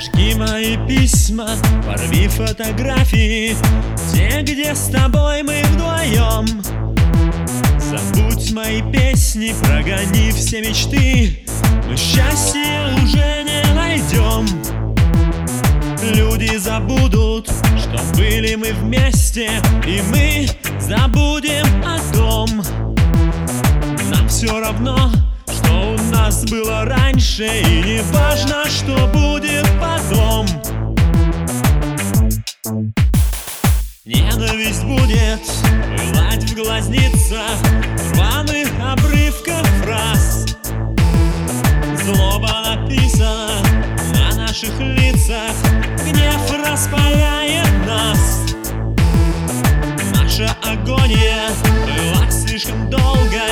[0.00, 1.50] Сожги мои письма,
[1.84, 3.54] порви фотографии.
[4.10, 6.46] Те, где с тобой мы вдвоем.
[7.78, 11.44] Забудь мои песни, прогони все мечты.
[11.86, 14.46] Мы счастье уже не найдем.
[16.14, 19.50] Люди забудут, что были мы вместе
[19.86, 20.48] И мы
[20.80, 22.62] забудем о том.
[24.10, 25.10] Нам все равно,
[26.30, 30.46] нас было раньше И не важно, что будет потом.
[34.04, 35.40] Ненависть будет
[35.98, 37.58] пылать в глазницах
[38.12, 40.46] Рваных обрывков фраз.
[42.04, 43.58] Злоба написана
[44.14, 45.52] на наших лицах
[46.04, 48.54] Гнев распаляет нас.
[50.14, 51.48] Наша агония
[51.86, 53.49] была слишком долгой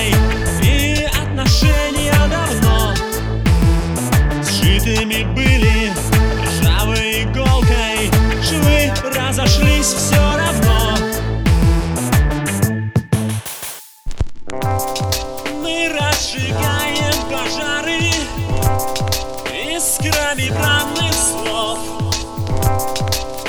[20.29, 21.79] Бранных слов.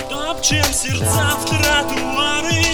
[0.10, 2.69] Топчем сердца в тротуары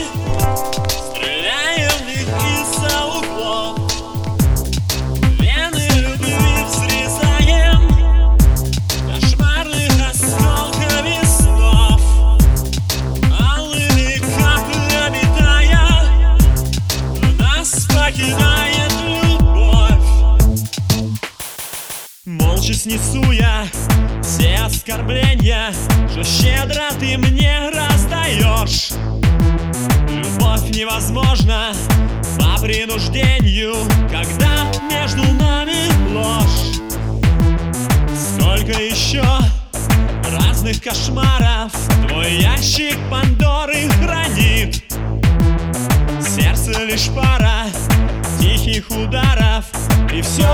[22.96, 23.66] Снесу я
[24.24, 25.74] все оскорбления
[26.10, 28.92] Что щедро ты мне раздаешь.
[30.08, 31.74] Любовь невозможна
[32.40, 33.76] по принуждению
[34.10, 36.80] Когда между нами ложь.
[38.16, 39.26] Сколько еще
[40.32, 41.74] разных кошмаров
[42.08, 44.86] Твой ящик Пандоры хранит.
[46.22, 47.66] Сердце лишь пара
[48.40, 49.66] тихих ударов
[50.14, 50.48] И все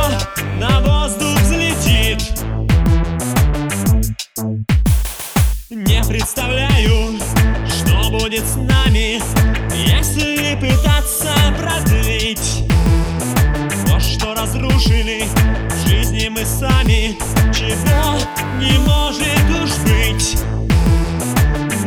[18.61, 20.37] не может уж быть.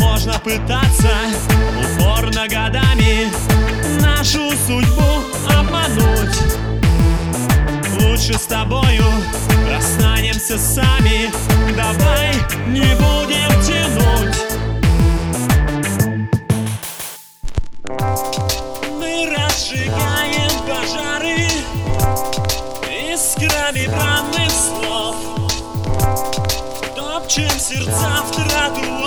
[0.01, 1.11] Можно пытаться
[1.81, 3.31] упорно годами
[4.01, 6.37] Нашу судьбу обмануть.
[8.01, 9.05] Лучше с тобою
[9.71, 10.94] расстанемся сами
[27.65, 29.04] сердца в трату